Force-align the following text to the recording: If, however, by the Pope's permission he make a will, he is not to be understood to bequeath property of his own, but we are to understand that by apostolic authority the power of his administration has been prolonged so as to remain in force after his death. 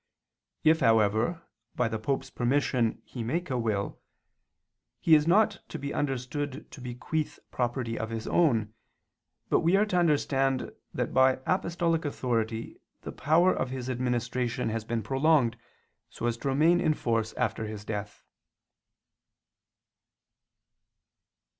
If, 0.63 0.79
however, 0.79 1.43
by 1.75 1.87
the 1.87 1.99
Pope's 1.99 2.31
permission 2.31 3.03
he 3.05 3.21
make 3.21 3.51
a 3.51 3.57
will, 3.59 3.99
he 4.99 5.13
is 5.13 5.27
not 5.27 5.59
to 5.69 5.77
be 5.77 5.93
understood 5.93 6.71
to 6.71 6.81
bequeath 6.81 7.37
property 7.51 7.99
of 7.99 8.09
his 8.09 8.25
own, 8.25 8.73
but 9.49 9.59
we 9.59 9.75
are 9.75 9.85
to 9.85 9.97
understand 9.99 10.71
that 10.91 11.13
by 11.13 11.39
apostolic 11.45 12.03
authority 12.03 12.81
the 13.01 13.11
power 13.11 13.53
of 13.53 13.69
his 13.69 13.91
administration 13.91 14.69
has 14.69 14.83
been 14.83 15.03
prolonged 15.03 15.55
so 16.09 16.25
as 16.25 16.35
to 16.37 16.47
remain 16.47 16.81
in 16.81 16.95
force 16.95 17.33
after 17.33 17.65
his 17.67 17.85
death. 17.85 18.23